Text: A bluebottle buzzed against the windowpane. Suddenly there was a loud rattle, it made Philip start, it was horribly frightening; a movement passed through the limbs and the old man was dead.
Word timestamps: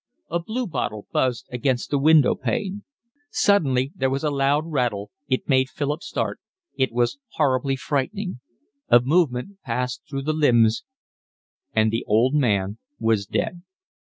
A 0.31 0.39
bluebottle 0.39 1.05
buzzed 1.13 1.45
against 1.51 1.91
the 1.91 1.99
windowpane. 1.99 2.83
Suddenly 3.29 3.91
there 3.95 4.09
was 4.09 4.23
a 4.23 4.31
loud 4.31 4.63
rattle, 4.65 5.11
it 5.27 5.47
made 5.47 5.69
Philip 5.69 6.01
start, 6.01 6.39
it 6.75 6.91
was 6.91 7.19
horribly 7.33 7.75
frightening; 7.75 8.39
a 8.89 8.99
movement 8.99 9.61
passed 9.61 10.01
through 10.09 10.23
the 10.23 10.33
limbs 10.33 10.83
and 11.75 11.91
the 11.91 12.03
old 12.07 12.33
man 12.33 12.79
was 12.99 13.27
dead. 13.27 13.61